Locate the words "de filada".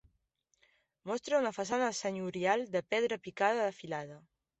3.69-4.19